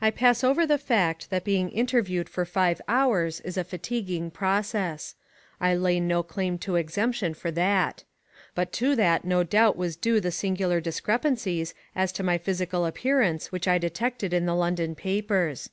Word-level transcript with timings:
I 0.00 0.10
pass 0.10 0.42
over 0.42 0.66
the 0.66 0.78
fact 0.78 1.28
that 1.28 1.44
being 1.44 1.68
interviewed 1.68 2.26
for 2.26 2.46
five 2.46 2.80
hours 2.88 3.42
is 3.42 3.58
a 3.58 3.64
fatiguing 3.64 4.30
process. 4.30 5.14
I 5.60 5.74
lay 5.74 6.00
no 6.00 6.22
claim 6.22 6.56
to 6.60 6.76
exemption 6.76 7.34
for 7.34 7.50
that. 7.50 8.02
But 8.54 8.72
to 8.80 8.96
that 8.96 9.26
no 9.26 9.42
doubt 9.42 9.76
was 9.76 9.94
due 9.94 10.20
the 10.20 10.32
singular 10.32 10.80
discrepancies 10.80 11.74
as 11.94 12.12
to 12.12 12.22
my 12.22 12.38
physical 12.38 12.86
appearance 12.86 13.52
which 13.52 13.68
I 13.68 13.76
detected 13.76 14.32
in 14.32 14.46
the 14.46 14.54
London 14.56 14.94
papers. 14.94 15.68